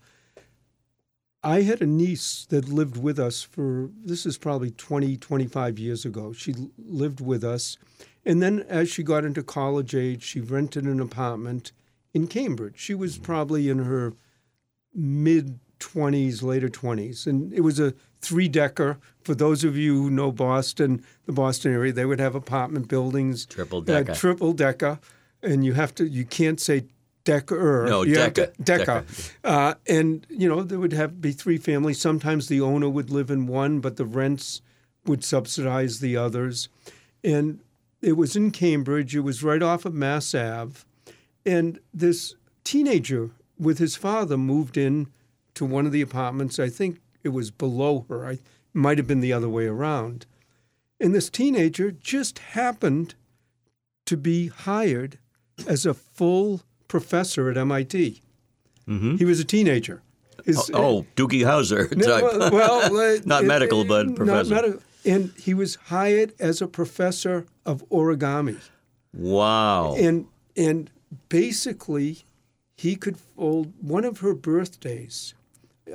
I 1.43 1.61
had 1.61 1.81
a 1.81 1.85
niece 1.85 2.45
that 2.49 2.67
lived 2.67 2.97
with 2.97 3.19
us 3.19 3.43
for 3.43 3.89
this 4.03 4.25
is 4.25 4.37
probably 4.37 4.71
20, 4.71 5.17
25 5.17 5.77
years 5.79 6.03
ago. 6.03 6.33
She 6.33 6.53
lived 6.77 7.21
with 7.21 7.43
us. 7.43 7.77
And 8.25 8.41
then 8.41 8.65
as 8.67 8.89
she 8.89 9.03
got 9.03 9.23
into 9.23 9.43
college 9.43 9.95
age, 9.95 10.23
she 10.23 10.41
rented 10.41 10.85
an 10.85 10.99
apartment 10.99 11.71
in 12.13 12.27
Cambridge. 12.27 12.73
She 12.77 12.95
was 12.95 13.17
probably 13.17 13.69
in 13.69 13.79
her 13.79 14.13
mid 14.93 15.59
20s, 15.79 16.41
later 16.41 16.67
20s. 16.69 17.27
And 17.27 17.53
it 17.53 17.61
was 17.61 17.79
a 17.79 17.93
three 18.19 18.49
decker. 18.49 18.97
For 19.21 19.35
those 19.35 19.63
of 19.63 19.77
you 19.77 20.01
who 20.01 20.09
know 20.09 20.31
Boston, 20.31 21.05
the 21.25 21.31
Boston 21.31 21.71
area, 21.71 21.93
they 21.93 22.05
would 22.05 22.19
have 22.19 22.35
apartment 22.35 22.87
buildings. 22.87 23.45
Triple 23.45 23.79
uh, 23.79 23.83
decker. 23.83 24.15
triple 24.15 24.53
decker. 24.53 24.99
And 25.43 25.65
you 25.65 25.73
have 25.73 25.93
to, 25.95 26.07
you 26.07 26.25
can't 26.25 26.59
say 26.59 26.85
decker. 27.23 27.85
No, 27.89 28.03
you 28.03 28.17
have 28.17 28.33
decker. 28.33 28.51
to- 28.53 28.61
Decker. 28.63 28.85
Decker. 28.85 29.05
Uh, 29.43 29.73
and, 29.87 30.25
you 30.29 30.47
know, 30.49 30.63
there 30.63 30.79
would 30.79 30.93
have 30.93 31.21
be 31.21 31.31
three 31.31 31.57
families. 31.57 31.99
Sometimes 31.99 32.47
the 32.47 32.61
owner 32.61 32.89
would 32.89 33.09
live 33.09 33.29
in 33.29 33.47
one, 33.47 33.79
but 33.79 33.97
the 33.97 34.05
rents 34.05 34.61
would 35.05 35.23
subsidize 35.23 35.99
the 35.99 36.17
others. 36.17 36.69
And 37.23 37.59
it 38.01 38.13
was 38.13 38.35
in 38.35 38.51
Cambridge. 38.51 39.15
It 39.15 39.21
was 39.21 39.43
right 39.43 39.61
off 39.61 39.85
of 39.85 39.93
Mass 39.93 40.33
Ave. 40.33 40.79
And 41.45 41.79
this 41.93 42.35
teenager 42.63 43.29
with 43.59 43.77
his 43.79 43.95
father 43.95 44.37
moved 44.37 44.77
in 44.77 45.07
to 45.55 45.65
one 45.65 45.85
of 45.85 45.91
the 45.91 46.01
apartments. 46.01 46.59
I 46.59 46.69
think 46.69 46.99
it 47.23 47.29
was 47.29 47.51
below 47.51 48.05
her. 48.09 48.25
I 48.27 48.39
might 48.73 48.97
have 48.97 49.07
been 49.07 49.21
the 49.21 49.33
other 49.33 49.49
way 49.49 49.65
around. 49.65 50.25
And 50.99 51.13
this 51.13 51.29
teenager 51.29 51.91
just 51.91 52.39
happened 52.39 53.15
to 54.05 54.17
be 54.17 54.47
hired 54.47 55.19
as 55.65 55.85
a 55.85 55.93
full 55.93 56.61
professor 56.87 57.49
at 57.49 57.57
MIT. 57.57 58.21
Mm-hmm. 58.87 59.15
He 59.17 59.25
was 59.25 59.39
a 59.39 59.43
teenager. 59.45 60.01
His- 60.45 60.69
Oh, 60.73 60.99
oh 60.99 61.05
Doogie 61.15 61.41
Howser 61.43 61.89
type. 61.89 62.51
well, 62.53 63.19
Not 63.25 63.43
it- 63.43 63.47
medical, 63.47 63.81
it- 63.81 63.87
but 63.87 64.15
professor. 64.15 64.53
medical. 64.53 64.81
And 65.05 65.31
he 65.37 65.53
was 65.53 65.75
hired 65.75 66.33
as 66.39 66.61
a 66.61 66.67
professor 66.67 67.45
of 67.65 67.87
origami. 67.89 68.59
wow. 69.13 69.95
And 69.97 70.27
and 70.55 70.89
basically, 71.29 72.25
he 72.75 72.95
could 72.95 73.17
fold 73.17 73.73
one 73.81 74.03
of 74.03 74.19
her 74.19 74.33
birthdays. 74.33 75.33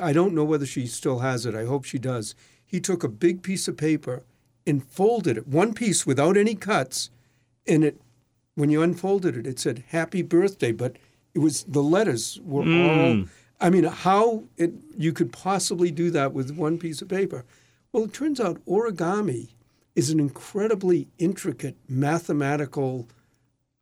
I 0.00 0.12
don't 0.12 0.35
know 0.35 0.45
whether 0.45 0.64
she 0.66 0.87
still 0.87 1.19
has 1.19 1.45
it. 1.45 1.54
I 1.54 1.64
hope 1.64 1.85
she 1.85 1.99
does. 1.99 2.35
He 2.64 2.81
took 2.81 3.04
a 3.04 3.09
big 3.09 3.42
piece 3.42 3.69
of 3.69 3.76
paper 3.76 4.23
and 4.66 4.83
folded 4.85 5.37
it, 5.37 5.47
one 5.49 5.75
piece 5.75 6.07
without 6.07 6.37
any 6.37 6.54
cuts, 6.54 7.11
and 7.66 7.85
it. 7.85 8.00
When 8.55 8.71
you 8.71 8.83
unfolded 8.83 9.37
it, 9.37 9.47
it 9.47 9.59
said 9.59 9.85
"Happy 9.89 10.23
Birthday," 10.23 10.73
but 10.73 10.97
it 11.35 11.39
was 11.39 11.65
the 11.65 11.83
letters 11.83 12.39
were 12.45 12.63
all. 12.63 13.25
I 13.61 13.71
mean, 13.71 13.85
how 13.85 14.45
it, 14.57 14.73
you 14.99 15.13
could 15.13 15.33
possibly 15.33 15.91
do 15.93 16.11
that 16.11 16.33
with 16.33 16.51
one 16.51 16.79
piece 16.79 17.01
of 17.01 17.09
paper? 17.09 17.45
Well, 17.93 18.05
it 18.05 18.13
turns 18.13 18.41
out 18.41 18.65
origami 18.67 19.51
is 19.95 20.11
an 20.11 20.19
incredibly 20.19 21.07
intricate 21.19 21.77
mathematical 21.89 23.09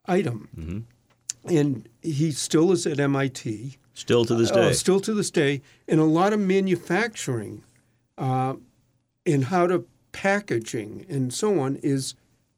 item. 0.06 0.86
And 1.46 1.88
he 2.02 2.30
still 2.32 2.72
is 2.72 2.86
at 2.86 3.00
MIT, 3.00 3.78
Still 3.94 4.24
to 4.26 4.34
this 4.34 4.50
uh, 4.50 4.54
day. 4.56 4.72
still 4.72 5.00
to 5.00 5.14
this 5.14 5.30
day, 5.30 5.62
and 5.88 5.98
a 6.00 6.04
lot 6.04 6.32
of 6.32 6.40
manufacturing 6.40 7.62
uh, 8.18 8.54
and 9.24 9.44
how 9.46 9.66
to 9.66 9.86
packaging 10.12 11.06
and 11.08 11.32
so 11.32 11.58
on 11.60 11.76
is 11.76 12.14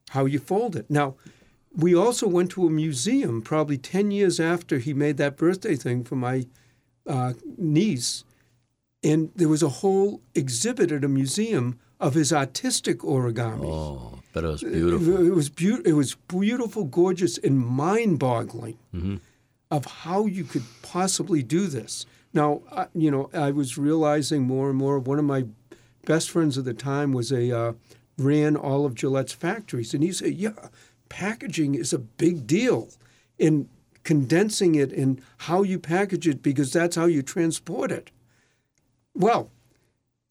how 0.09 0.25
you 0.25 0.39
fold 0.39 0.75
it. 0.75 0.89
Now, 0.89 1.15
we 1.75 1.95
also 1.95 2.27
went 2.27 2.51
to 2.51 2.65
a 2.67 2.69
museum 2.69 3.41
probably 3.41 3.77
10 3.77 4.11
years 4.11 4.39
after 4.39 4.77
he 4.77 4.93
made 4.93 5.17
that 5.17 5.37
birthday 5.37 5.75
thing 5.75 6.03
for 6.03 6.15
my 6.15 6.45
uh, 7.07 7.33
niece, 7.57 8.23
and 9.03 9.31
there 9.35 9.49
was 9.49 9.63
a 9.63 9.69
whole 9.69 10.21
exhibit 10.35 10.91
at 10.91 11.03
a 11.03 11.07
museum 11.07 11.79
of 11.99 12.13
his 12.13 12.31
artistic 12.33 12.99
origami. 12.99 13.65
oh, 13.65 14.19
but 14.33 14.43
it 14.43 14.47
was 14.47 14.63
beautiful. 14.63 15.25
It 15.27 15.35
was 15.35 15.49
beautiful. 15.49 15.91
It 15.91 15.95
was 15.95 16.15
beautiful, 16.27 16.83
gorgeous, 16.85 17.37
and 17.37 17.57
mind-boggling 17.59 18.77
Mm-hmm. 18.95 19.15
of 19.71 19.85
how 19.85 20.25
you 20.27 20.43
could 20.43 20.63
possibly 20.81 21.41
do 21.43 21.67
this. 21.67 22.05
Now, 22.33 22.61
I, 22.71 22.87
you 22.93 23.09
know, 23.11 23.29
I 23.33 23.51
was 23.51 23.77
realizing 23.77 24.43
more 24.43 24.69
and 24.69 24.77
more. 24.77 24.99
One 24.99 25.19
of 25.19 25.25
my 25.25 25.45
best 26.05 26.29
friends 26.29 26.57
at 26.57 26.65
the 26.65 26.73
time 26.73 27.11
was 27.13 27.31
a 27.31 27.51
uh, 27.57 27.73
ran 28.17 28.55
all 28.55 28.85
of 28.85 28.95
Gillette's 28.95 29.33
factories, 29.33 29.93
and 29.93 30.03
he 30.03 30.11
said, 30.11 30.33
"Yeah, 30.35 30.53
packaging 31.13 31.75
is 31.75 31.93
a 31.93 31.99
big 31.99 32.47
deal 32.47 32.89
in 33.37 33.69
condensing 34.03 34.75
it 34.75 34.91
and 34.91 35.21
how 35.37 35.63
you 35.63 35.79
package 35.79 36.27
it 36.27 36.41
because 36.41 36.73
that's 36.73 36.95
how 36.95 37.05
you 37.05 37.21
transport 37.21 37.91
it." 37.91 38.11
Well, 39.13 39.51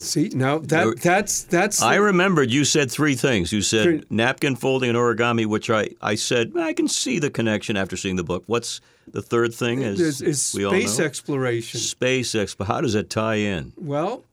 see 0.01 0.31
now 0.35 0.59
that 0.59 1.01
that's 1.01 1.45
that's 1.45 1.81
I 1.81 1.97
remembered 1.97 2.51
you 2.51 2.65
said 2.65 2.91
three 2.91 3.15
things. 3.15 3.53
You 3.53 3.63
said 3.63 3.85
Three- 3.85 4.03
napkin 4.11 4.57
folding 4.57 4.91
and 4.91 4.99
origami, 4.99 5.47
which 5.47 5.71
I, 5.71 5.91
I 6.01 6.17
said 6.17 6.53
I 6.57 6.73
can 6.73 6.89
see 6.89 7.19
the 7.21 7.31
connection 7.31 7.77
after 7.77 7.97
seeing 7.97 8.17
the 8.17 8.25
book. 8.25 8.43
What's 8.47 8.81
the 9.07 9.23
third 9.23 9.55
thing? 9.55 9.83
Is, 9.83 10.21
is 10.21 10.55
we 10.57 10.65
all 10.65 10.73
space 10.73 10.99
exploration. 10.99 11.81
Space 11.81 12.33
expo. 12.33 12.67
How 12.67 12.81
does 12.81 12.95
it 12.95 13.09
tie 13.09 13.37
in? 13.37 13.73
Well, 13.77 14.25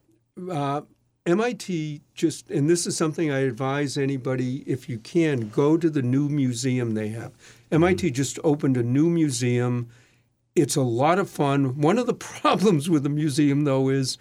uh, 0.51 0.81
MIT 1.29 2.01
just, 2.13 2.49
and 2.49 2.69
this 2.69 2.87
is 2.87 2.97
something 2.97 3.31
I 3.31 3.39
advise 3.39 3.97
anybody, 3.97 4.63
if 4.65 4.89
you 4.89 4.97
can, 4.97 5.49
go 5.49 5.77
to 5.77 5.89
the 5.89 6.01
new 6.01 6.27
museum 6.27 6.93
they 6.93 7.09
have. 7.09 7.31
MIT 7.71 8.07
mm-hmm. 8.07 8.13
just 8.13 8.39
opened 8.43 8.77
a 8.77 8.83
new 8.83 9.09
museum. 9.09 9.89
It's 10.55 10.75
a 10.75 10.81
lot 10.81 11.19
of 11.19 11.29
fun. 11.29 11.79
One 11.79 11.99
of 11.99 12.07
the 12.07 12.13
problems 12.41 12.89
with 12.89 13.03
the 13.03 13.09
museum, 13.09 13.63
though, 13.63 13.89
is 13.89 14.17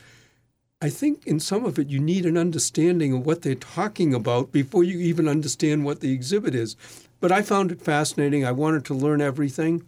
I 0.80 0.90
think 0.90 1.26
in 1.26 1.40
some 1.40 1.64
of 1.64 1.78
it 1.78 1.88
you 1.88 1.98
need 1.98 2.26
an 2.26 2.36
understanding 2.36 3.12
of 3.12 3.26
what 3.26 3.42
they're 3.42 3.54
talking 3.54 4.14
about 4.14 4.52
before 4.52 4.84
you 4.84 5.00
even 5.00 5.26
understand 5.26 5.84
what 5.84 6.00
the 6.00 6.12
exhibit 6.12 6.54
is. 6.54 6.76
But 7.20 7.32
I 7.32 7.42
found 7.42 7.72
it 7.72 7.82
fascinating. 7.82 8.44
I 8.44 8.52
wanted 8.52 8.84
to 8.84 8.94
learn 8.94 9.20
everything. 9.20 9.82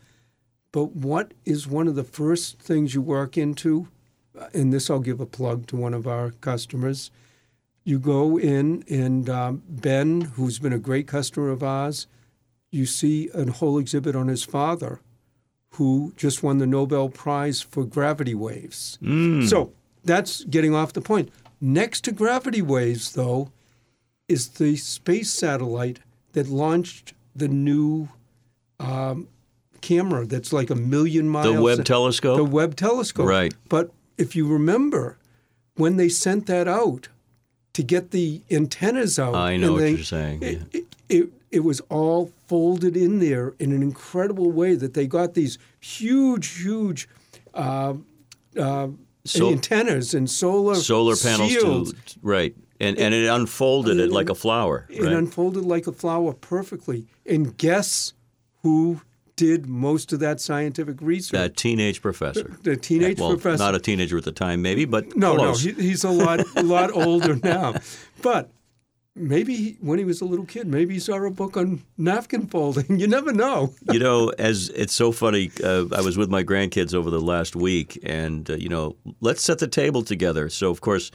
But 0.72 0.96
what 0.96 1.32
is 1.44 1.68
one 1.68 1.86
of 1.86 1.94
the 1.94 2.04
first 2.04 2.58
things 2.58 2.94
you 2.94 3.02
walk 3.02 3.36
into? 3.36 3.88
And 4.54 4.72
this 4.72 4.90
I'll 4.90 5.00
give 5.00 5.20
a 5.20 5.26
plug 5.26 5.66
to 5.68 5.76
one 5.76 5.94
of 5.94 6.06
our 6.06 6.30
customers. 6.40 7.10
You 7.84 7.98
go 7.98 8.38
in, 8.38 8.84
and 8.88 9.28
um, 9.30 9.62
Ben, 9.68 10.20
who's 10.20 10.58
been 10.58 10.72
a 10.72 10.78
great 10.78 11.06
customer 11.06 11.50
of 11.50 11.62
ours, 11.62 12.06
you 12.70 12.86
see 12.86 13.30
a 13.34 13.50
whole 13.50 13.78
exhibit 13.78 14.14
on 14.14 14.28
his 14.28 14.44
father, 14.44 15.00
who 15.74 16.12
just 16.16 16.42
won 16.42 16.58
the 16.58 16.66
Nobel 16.66 17.08
Prize 17.08 17.62
for 17.62 17.84
gravity 17.84 18.34
waves. 18.34 18.98
So 19.48 19.72
that's 20.04 20.44
getting 20.44 20.74
off 20.74 20.92
the 20.92 21.00
point. 21.00 21.30
Next 21.60 22.02
to 22.04 22.12
gravity 22.12 22.62
waves, 22.62 23.12
though, 23.12 23.50
is 24.28 24.48
the 24.48 24.76
space 24.76 25.30
satellite 25.30 26.00
that 26.32 26.48
launched 26.48 27.14
the 27.34 27.48
new 27.48 28.08
um, 28.78 29.28
camera 29.80 30.26
that's 30.26 30.52
like 30.52 30.70
a 30.70 30.74
million 30.74 31.28
miles. 31.28 31.54
The 31.54 31.62
Webb 31.62 31.84
telescope. 31.84 32.36
The 32.36 32.44
Webb 32.44 32.76
telescope. 32.76 33.26
Right. 33.26 33.54
But 33.68 33.90
if 34.20 34.36
you 34.36 34.46
remember, 34.46 35.16
when 35.76 35.96
they 35.96 36.08
sent 36.08 36.46
that 36.46 36.68
out 36.68 37.08
to 37.72 37.82
get 37.82 38.10
the 38.10 38.42
antennas 38.50 39.18
out, 39.18 39.34
I 39.34 39.56
know 39.56 39.72
what 39.72 39.80
they- 39.80 39.90
you're 39.92 40.04
saying, 40.04 40.42
It, 40.42 40.52
yeah. 40.72 40.80
it, 40.80 40.86
it, 41.08 41.28
it 41.50 41.60
was 41.64 41.80
all 41.88 42.30
folded 42.46 42.96
in 42.96 43.18
there 43.18 43.54
in 43.58 43.72
an 43.72 43.82
incredible 43.82 44.50
way 44.52 44.74
that 44.76 44.94
they 44.94 45.06
got 45.06 45.34
these 45.34 45.58
huge, 45.80 46.46
huge 46.62 47.08
uh, 47.54 47.94
uh, 48.56 48.88
So- 49.24 49.50
antennas 49.50 50.14
and 50.14 50.28
solar 50.30 50.74
Solar 50.76 51.16
panels 51.16 51.54
too. 51.54 51.92
Right. 52.22 52.54
And 52.82 52.96
and 52.98 53.12
it 53.14 53.26
unfolded 53.26 53.98
it 54.00 54.10
like 54.10 54.30
a 54.30 54.34
flower. 54.34 54.86
It 54.88 55.02
Right. 55.02 55.12
unfolded 55.12 55.64
like 55.66 55.86
a 55.86 55.92
flower 55.92 56.32
perfectly. 56.32 57.04
And 57.26 57.54
guess 57.58 58.14
who 58.62 59.02
did 59.40 59.66
most 59.66 60.12
of 60.12 60.20
that 60.20 60.38
scientific 60.38 60.98
research? 61.00 61.32
that 61.32 61.56
teenage 61.56 62.02
professor. 62.02 62.58
the 62.62 62.76
teenage 62.76 63.16
professor? 63.16 63.22
well, 63.22 63.30
professor. 63.38 63.64
not 63.64 63.74
a 63.74 63.78
teenager 63.78 64.18
at 64.18 64.24
the 64.24 64.32
time, 64.32 64.60
maybe, 64.60 64.84
but 64.84 65.16
No, 65.16 65.34
close. 65.34 65.64
no, 65.64 65.72
he, 65.72 65.88
he's 65.88 66.04
a 66.04 66.10
lot, 66.10 66.40
a 66.56 66.62
lot 66.76 66.90
older 66.92 67.36
now. 67.36 67.74
But 68.20 68.50
maybe 69.16 69.56
he, 69.56 69.76
when 69.80 69.98
he 69.98 70.04
was 70.04 70.20
a 70.20 70.26
little 70.26 70.44
kid, 70.44 70.66
maybe 70.66 70.92
he 70.92 71.00
saw 71.00 71.16
a 71.24 71.30
book 71.30 71.56
on 71.56 71.82
napkin 71.96 72.48
folding. 72.48 72.84
You 73.00 73.06
never 73.06 73.32
know. 73.32 73.72
you 73.90 73.98
know, 73.98 74.28
as 74.38 74.68
it's 74.74 74.92
so 74.94 75.10
funny, 75.10 75.50
uh, 75.64 75.86
I 75.96 76.02
was 76.02 76.18
with 76.18 76.28
my 76.28 76.44
grandkids 76.44 76.92
over 76.92 77.08
the 77.08 77.18
last 77.20 77.56
week, 77.56 77.98
and 78.02 78.50
uh, 78.50 78.56
you 78.56 78.68
know, 78.68 78.96
let's 79.22 79.42
set 79.42 79.58
the 79.58 79.68
table 79.68 80.02
together. 80.02 80.50
So, 80.50 80.70
of 80.70 80.82
course, 80.82 81.10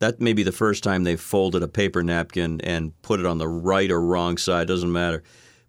that 0.00 0.20
may 0.20 0.32
be 0.32 0.42
the 0.42 0.50
first 0.50 0.82
time 0.82 1.04
they've 1.04 1.20
folded 1.20 1.62
a 1.62 1.68
paper 1.68 2.02
napkin 2.02 2.60
and 2.62 3.00
put 3.02 3.20
it 3.20 3.26
on 3.26 3.38
the 3.38 3.46
right 3.46 3.88
or 3.88 4.00
wrong 4.00 4.36
side. 4.36 4.66
Doesn't 4.66 4.90
matter. 4.90 5.22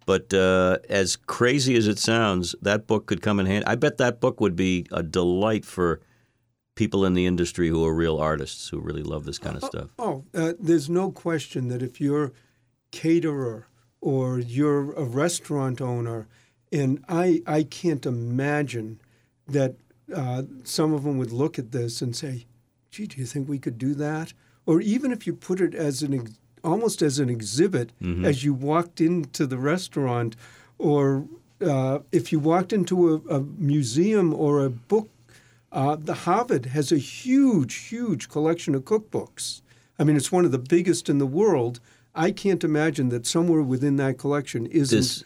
But 0.06 0.32
uh, 0.34 0.78
as 0.88 1.16
crazy 1.16 1.76
as 1.76 1.86
it 1.86 1.98
sounds, 1.98 2.54
that 2.60 2.86
book 2.86 3.06
could 3.06 3.22
come 3.22 3.40
in 3.40 3.46
handy. 3.46 3.66
I 3.66 3.74
bet 3.74 3.98
that 3.98 4.20
book 4.20 4.40
would 4.40 4.56
be 4.56 4.86
a 4.92 5.02
delight 5.02 5.64
for 5.64 6.00
people 6.74 7.04
in 7.04 7.14
the 7.14 7.26
industry 7.26 7.68
who 7.68 7.84
are 7.84 7.94
real 7.94 8.18
artists 8.18 8.68
who 8.68 8.80
really 8.80 9.02
love 9.02 9.24
this 9.24 9.38
kind 9.38 9.56
of 9.56 9.64
stuff. 9.64 9.90
Oh, 9.98 10.24
uh, 10.34 10.54
there's 10.58 10.90
no 10.90 11.10
question 11.10 11.68
that 11.68 11.82
if 11.82 12.00
you're 12.00 12.32
caterer 12.90 13.66
or 14.00 14.38
you're 14.38 14.92
a 14.92 15.04
restaurant 15.04 15.80
owner, 15.80 16.28
and 16.72 17.04
I, 17.08 17.42
I 17.46 17.62
can't 17.62 18.04
imagine 18.04 19.00
that 19.46 19.76
uh, 20.14 20.42
some 20.64 20.92
of 20.92 21.04
them 21.04 21.18
would 21.18 21.32
look 21.32 21.58
at 21.58 21.72
this 21.72 22.02
and 22.02 22.14
say, 22.14 22.46
"Gee, 22.90 23.06
do 23.06 23.20
you 23.20 23.26
think 23.26 23.48
we 23.48 23.58
could 23.58 23.78
do 23.78 23.94
that?" 23.94 24.32
Or 24.66 24.80
even 24.80 25.12
if 25.12 25.26
you 25.26 25.34
put 25.34 25.60
it 25.60 25.74
as 25.74 26.02
an 26.02 26.12
almost 26.64 27.02
as 27.02 27.18
an 27.18 27.28
exhibit 27.28 27.92
as 28.24 28.42
you 28.44 28.54
walked 28.54 29.00
into 29.00 29.46
the 29.46 29.58
restaurant, 29.58 30.34
or 30.78 31.26
uh, 31.60 31.98
if 32.10 32.32
you 32.32 32.38
walked 32.40 32.72
into 32.72 33.14
a, 33.14 33.36
a 33.36 33.40
museum 33.40 34.34
or 34.34 34.64
a 34.64 34.70
book 34.70 35.08
uh, 35.74 35.96
the 35.96 36.14
Harvard 36.14 36.66
has 36.66 36.92
a 36.92 36.98
huge, 36.98 37.74
huge 37.74 38.28
collection 38.28 38.76
of 38.76 38.84
cookbooks. 38.84 39.60
I 39.98 40.04
mean, 40.04 40.16
it's 40.16 40.30
one 40.30 40.44
of 40.44 40.52
the 40.52 40.58
biggest 40.58 41.08
in 41.08 41.18
the 41.18 41.26
world. 41.26 41.80
I 42.14 42.30
can't 42.30 42.62
imagine 42.62 43.08
that 43.08 43.26
somewhere 43.26 43.60
within 43.60 43.96
that 43.96 44.16
collection 44.16 44.66
isn't. 44.66 44.96
This 44.96 45.24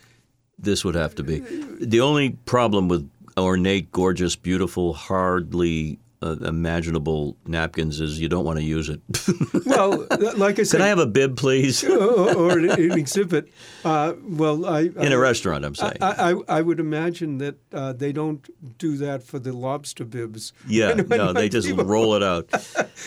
this 0.57 0.83
would 0.83 0.95
have 0.95 1.15
to 1.15 1.23
be 1.23 1.39
the 1.79 2.01
only 2.01 2.31
problem 2.45 2.87
with 2.89 3.09
ornate, 3.37 3.91
gorgeous, 3.91 4.35
beautiful, 4.35 4.93
hardly 4.93 5.99
uh, 6.21 6.35
imaginable 6.41 7.37
napkins 7.45 8.01
is 8.01 8.19
you 8.19 8.27
don't 8.27 8.43
want 8.43 8.57
to 8.59 8.63
use 8.63 8.89
it. 8.89 9.01
Well, 9.65 10.07
like 10.35 10.57
I 10.59 10.63
said, 10.63 10.77
Can 10.77 10.81
I 10.81 10.87
have 10.87 10.99
a 10.99 11.05
bib, 11.05 11.37
please? 11.37 11.83
or, 11.85 12.35
or 12.35 12.57
an, 12.57 12.69
an 12.71 12.91
exhibit. 12.93 13.51
Uh, 13.85 14.13
well, 14.23 14.65
I 14.65 14.81
In 14.81 14.97
I, 14.97 15.11
a 15.11 15.17
restaurant, 15.17 15.63
I'm 15.63 15.75
saying. 15.75 15.97
I, 16.01 16.31
I, 16.31 16.35
I 16.57 16.61
would 16.61 16.79
imagine 16.79 17.37
that 17.37 17.55
uh, 17.71 17.93
they 17.93 18.11
don't 18.11 18.47
do 18.77 18.97
that 18.97 19.23
for 19.23 19.37
the 19.39 19.53
lobster 19.53 20.05
bibs. 20.05 20.53
Yeah, 20.67 20.93
When- 20.95 21.07
when 21.07 21.17
no, 21.19 21.33
they 21.33 21.49
just 21.49 21.69
roll 21.71 22.15
it 22.15 22.23
out. 22.23 22.49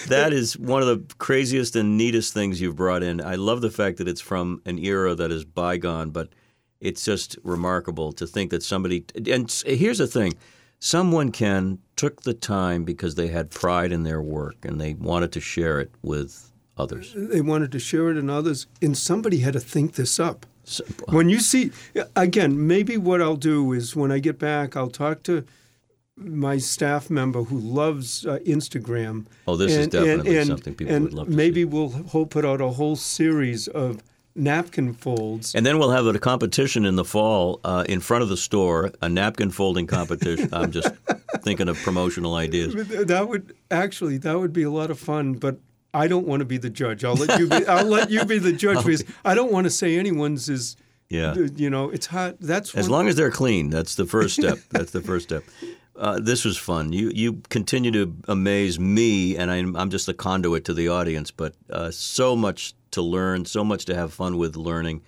That 0.08 0.32
is 0.32 0.56
one 0.56 0.82
of 0.82 0.88
the 0.88 1.14
craziest 1.16 1.76
and 1.76 1.98
neatest 1.98 2.32
things 2.32 2.60
you've 2.60 2.76
brought 2.76 3.02
in. 3.02 3.20
I 3.20 3.34
love 3.34 3.60
the 3.60 3.70
fact 3.70 3.98
that 3.98 4.08
it's 4.08 4.20
from 4.20 4.62
an 4.64 4.78
era 4.78 5.14
that 5.14 5.30
is 5.30 5.44
bygone, 5.44 6.10
but 6.10 6.28
it's 6.80 7.04
just 7.04 7.36
remarkable 7.44 8.12
to 8.14 8.26
think 8.26 8.50
that 8.50 8.62
somebody. 8.62 9.04
And 9.30 9.50
here's 9.66 9.98
the 9.98 10.06
thing 10.06 10.34
someone 10.86 11.30
can 11.30 11.78
took 11.94 12.22
the 12.22 12.34
time 12.34 12.82
because 12.82 13.14
they 13.14 13.28
had 13.28 13.50
pride 13.50 13.92
in 13.92 14.02
their 14.02 14.20
work 14.20 14.56
and 14.64 14.80
they 14.80 14.94
wanted 14.94 15.30
to 15.30 15.40
share 15.40 15.78
it 15.78 15.92
with 16.02 16.50
others. 16.76 17.14
They 17.16 17.40
wanted 17.40 17.70
to 17.72 17.78
share 17.78 18.10
it 18.10 18.16
in 18.16 18.28
others, 18.28 18.66
and 18.82 18.98
somebody 18.98 19.38
had 19.38 19.52
to 19.52 19.60
think 19.60 19.94
this 19.94 20.18
up. 20.18 20.44
So- 20.64 20.82
When 21.10 21.28
you 21.28 21.38
see, 21.38 21.70
again, 22.16 22.66
maybe 22.66 22.96
what 22.96 23.22
I'll 23.22 23.36
do 23.36 23.72
is 23.72 23.94
when 23.94 24.10
I 24.10 24.18
get 24.18 24.40
back, 24.40 24.76
I'll 24.76 24.90
talk 24.90 25.22
to 25.24 25.44
my 26.16 26.58
staff 26.58 27.08
member 27.08 27.44
who 27.44 27.58
loves 27.58 28.26
uh, 28.26 28.38
Instagram. 28.44 29.26
Oh, 29.46 29.54
this 29.56 29.72
is 29.72 29.86
definitely 29.86 30.44
something 30.44 30.74
people 30.74 30.94
and 30.94 31.04
would 31.04 31.14
love 31.14 31.26
to 31.28 31.32
maybe 31.32 31.60
see. 31.60 31.64
we'll 31.64 32.26
put 32.26 32.44
out 32.44 32.60
a 32.60 32.70
whole 32.70 32.96
series 32.96 33.68
of 33.68 34.02
napkin 34.34 34.94
folds. 34.94 35.54
And 35.54 35.64
then 35.64 35.78
we'll 35.78 35.90
have 35.90 36.06
a 36.06 36.18
competition 36.18 36.84
in 36.84 36.96
the 36.96 37.04
fall 37.04 37.60
uh, 37.64 37.84
in 37.88 38.00
front 38.00 38.22
of 38.22 38.28
the 38.28 38.36
store, 38.36 38.92
a 39.00 39.08
napkin 39.08 39.50
folding 39.50 39.86
competition. 39.86 40.48
I'm 40.52 40.72
just 40.72 40.92
thinking 41.42 41.68
of 41.68 41.76
promotional 41.78 42.34
ideas. 42.34 42.74
That 42.74 43.28
would 43.28 43.54
actually 43.70 44.18
that 44.18 44.38
would 44.38 44.52
be 44.52 44.62
a 44.62 44.70
lot 44.70 44.90
of 44.90 44.98
fun, 44.98 45.34
but 45.34 45.58
I 45.94 46.08
don't 46.08 46.26
want 46.26 46.40
to 46.40 46.46
be 46.46 46.58
the 46.58 46.70
judge. 46.70 47.04
I'll 47.04 47.14
let 47.14 47.38
you 47.38 47.48
be. 47.48 47.66
I'll 47.66 47.84
let 47.84 48.10
you 48.10 48.24
be 48.24 48.38
the 48.38 48.52
judge 48.64 48.84
because 48.84 49.04
I 49.24 49.34
don't 49.34 49.52
want 49.52 49.64
to 49.64 49.70
say 49.70 49.98
anyone's 49.98 50.48
is. 50.48 50.76
Yeah. 51.08 51.34
You 51.34 51.68
know, 51.68 51.90
it's 51.90 52.06
hot. 52.06 52.36
That's 52.40 52.74
As 52.74 52.88
long 52.88 53.06
as 53.06 53.16
they're 53.16 53.30
clean, 53.30 53.68
that's 53.68 53.96
the 53.96 54.06
first 54.06 54.34
step. 54.34 54.58
that's 54.70 54.92
the 54.92 55.02
first 55.02 55.28
step. 55.28 55.44
Uh, 55.94 56.18
this 56.18 56.42
was 56.42 56.56
fun. 56.56 56.94
You 56.94 57.12
you 57.14 57.42
continue 57.50 57.90
to 57.90 58.16
amaze 58.28 58.80
me, 58.80 59.36
and 59.36 59.50
I'm 59.50 59.76
I'm 59.76 59.90
just 59.90 60.08
a 60.08 60.14
conduit 60.14 60.64
to 60.66 60.74
the 60.74 60.88
audience. 60.88 61.30
But 61.30 61.54
uh, 61.68 61.90
so 61.90 62.34
much 62.34 62.72
to 62.92 63.02
learn, 63.02 63.44
so 63.44 63.64
much 63.64 63.84
to 63.86 63.94
have 63.94 64.12
fun 64.12 64.38
with 64.38 64.56
learning, 64.56 65.02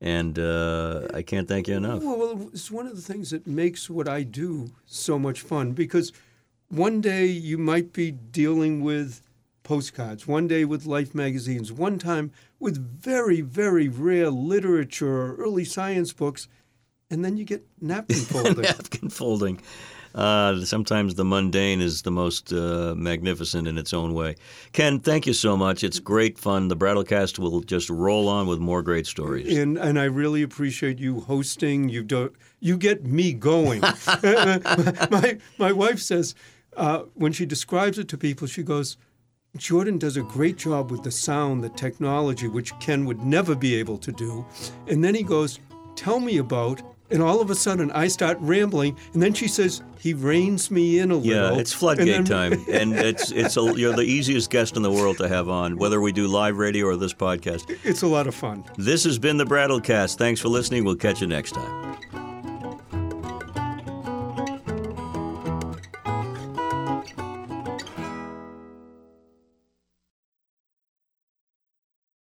and 0.00 0.38
uh, 0.38 1.06
I 1.14 1.22
can't 1.22 1.48
thank 1.48 1.68
you 1.68 1.76
enough. 1.76 2.02
Well, 2.02 2.50
it's 2.52 2.70
one 2.70 2.86
of 2.86 2.96
the 2.96 3.02
things 3.02 3.30
that 3.30 3.46
makes 3.46 3.88
what 3.88 4.08
I 4.08 4.22
do 4.22 4.72
so 4.84 5.18
much 5.18 5.40
fun 5.40 5.72
because 5.72 6.12
one 6.68 7.00
day 7.00 7.26
you 7.26 7.58
might 7.58 7.92
be 7.92 8.10
dealing 8.10 8.82
with 8.82 9.22
postcards, 9.62 10.26
one 10.26 10.46
day 10.46 10.64
with 10.64 10.86
Life 10.86 11.14
magazines, 11.14 11.72
one 11.72 11.98
time 11.98 12.30
with 12.60 12.78
very, 12.78 13.40
very 13.40 13.88
rare 13.88 14.30
literature 14.30 15.08
or 15.08 15.36
early 15.36 15.64
science 15.64 16.12
books, 16.12 16.48
and 17.10 17.24
then 17.24 17.36
you 17.36 17.44
get 17.44 17.66
napkin 17.80 18.16
folding. 18.32 18.62
Napkin 18.62 19.10
folding. 19.10 19.60
Uh, 20.16 20.64
sometimes 20.64 21.14
the 21.14 21.24
mundane 21.24 21.82
is 21.82 22.02
the 22.02 22.10
most 22.10 22.52
uh, 22.52 22.94
magnificent 22.96 23.68
in 23.68 23.76
its 23.76 23.92
own 23.92 24.14
way. 24.14 24.34
Ken, 24.72 24.98
thank 24.98 25.26
you 25.26 25.34
so 25.34 25.56
much. 25.56 25.84
It's 25.84 26.00
great 26.00 26.38
fun. 26.38 26.68
The 26.68 26.76
Brattlecast 26.76 27.38
will 27.38 27.60
just 27.60 27.90
roll 27.90 28.28
on 28.28 28.46
with 28.46 28.58
more 28.58 28.82
great 28.82 29.06
stories. 29.06 29.56
and 29.56 29.76
and 29.76 29.98
I 29.98 30.04
really 30.04 30.42
appreciate 30.42 30.98
you 30.98 31.20
hosting. 31.20 31.90
You 31.90 32.02
do 32.02 32.32
you 32.60 32.78
get 32.78 33.04
me 33.04 33.34
going. 33.34 33.80
my 35.10 35.38
my 35.58 35.72
wife 35.72 36.00
says 36.00 36.34
uh, 36.76 37.00
when 37.14 37.32
she 37.32 37.44
describes 37.44 37.98
it 37.98 38.08
to 38.08 38.18
people, 38.18 38.46
she 38.46 38.62
goes, 38.62 38.96
Jordan 39.56 39.98
does 39.98 40.16
a 40.16 40.22
great 40.22 40.56
job 40.56 40.90
with 40.90 41.02
the 41.02 41.10
sound, 41.10 41.64
the 41.64 41.70
technology, 41.70 42.48
which 42.48 42.78
Ken 42.78 43.04
would 43.06 43.20
never 43.20 43.54
be 43.54 43.74
able 43.74 43.98
to 43.98 44.12
do. 44.12 44.44
And 44.86 45.02
then 45.02 45.14
he 45.14 45.22
goes, 45.22 45.58
tell 45.94 46.20
me 46.20 46.38
about. 46.38 46.82
And 47.10 47.22
all 47.22 47.40
of 47.40 47.50
a 47.50 47.54
sudden, 47.54 47.90
I 47.92 48.08
start 48.08 48.36
rambling, 48.40 48.96
and 49.12 49.22
then 49.22 49.32
she 49.32 49.46
says 49.48 49.82
he 50.00 50.12
reins 50.14 50.70
me 50.70 50.98
in 50.98 51.10
a 51.10 51.16
little." 51.16 51.52
Yeah, 51.54 51.60
it's 51.60 51.72
floodgate 51.72 52.08
and 52.08 52.26
then- 52.26 52.52
time, 52.58 52.64
and 52.70 52.94
it's 52.94 53.30
it's 53.30 53.56
a, 53.56 53.62
you're 53.78 53.94
the 53.94 54.02
easiest 54.02 54.50
guest 54.50 54.76
in 54.76 54.82
the 54.82 54.90
world 54.90 55.18
to 55.18 55.28
have 55.28 55.48
on, 55.48 55.76
whether 55.76 56.00
we 56.00 56.10
do 56.12 56.26
live 56.26 56.56
radio 56.58 56.86
or 56.86 56.96
this 56.96 57.14
podcast. 57.14 57.76
It's 57.84 58.02
a 58.02 58.06
lot 58.08 58.26
of 58.26 58.34
fun. 58.34 58.64
This 58.76 59.04
has 59.04 59.18
been 59.18 59.36
the 59.36 59.44
Brattlecast. 59.46 60.16
Thanks 60.18 60.40
for 60.40 60.48
listening. 60.48 60.84
We'll 60.84 60.96
catch 60.96 61.20
you 61.20 61.26
next 61.26 61.52
time. 61.52 61.96